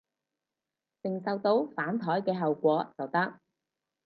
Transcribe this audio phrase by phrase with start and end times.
[1.03, 3.39] 承受到反枱嘅後果就得